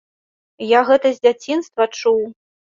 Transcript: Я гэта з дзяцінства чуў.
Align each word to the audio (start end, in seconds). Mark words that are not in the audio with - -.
Я 0.77 0.81
гэта 0.89 1.07
з 1.17 1.25
дзяцінства 1.27 1.91
чуў. 2.01 2.21